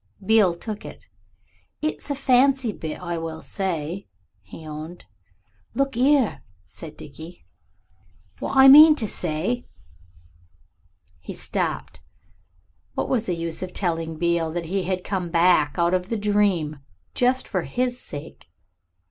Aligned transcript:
Beale 0.25 0.55
took 0.55 0.83
it. 0.83 1.07
"It's 1.79 2.09
a 2.09 2.15
fancy 2.15 2.71
bit, 2.71 2.99
I 2.99 3.19
will 3.19 3.43
say," 3.43 4.07
he 4.41 4.65
owned. 4.65 5.05
"Look 5.75 5.95
'ere," 5.95 6.41
said 6.65 6.97
Dickie, 6.97 7.45
"what 8.39 8.57
I 8.57 8.67
mean 8.67 8.95
to 8.95 9.07
say" 9.07 9.67
He 11.19 11.35
stopped. 11.35 11.99
What 12.95 13.09
was 13.09 13.27
the 13.27 13.35
use 13.35 13.61
of 13.61 13.73
telling 13.73 14.17
Beale 14.17 14.49
that 14.53 14.65
he 14.65 14.85
had 14.85 15.03
come 15.03 15.29
back 15.29 15.75
out 15.77 15.93
of 15.93 16.09
the 16.09 16.17
dream 16.17 16.79
just 17.13 17.47
for 17.47 17.61
his 17.61 17.99
sake? 18.01 18.49